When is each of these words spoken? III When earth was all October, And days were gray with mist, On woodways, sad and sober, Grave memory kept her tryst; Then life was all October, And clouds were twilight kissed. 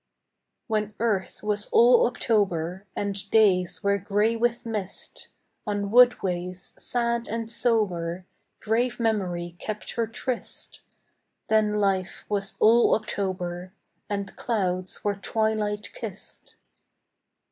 III 0.01 0.57
When 0.65 0.93
earth 0.99 1.43
was 1.43 1.67
all 1.67 2.07
October, 2.07 2.87
And 2.95 3.29
days 3.29 3.83
were 3.83 3.99
gray 3.99 4.35
with 4.35 4.65
mist, 4.65 5.27
On 5.67 5.91
woodways, 5.91 6.73
sad 6.81 7.27
and 7.27 7.51
sober, 7.51 8.25
Grave 8.61 8.99
memory 8.99 9.55
kept 9.59 9.91
her 9.91 10.07
tryst; 10.07 10.81
Then 11.49 11.75
life 11.77 12.25
was 12.29 12.57
all 12.59 12.95
October, 12.95 13.73
And 14.09 14.35
clouds 14.35 15.03
were 15.03 15.17
twilight 15.17 15.93
kissed. 15.93 16.55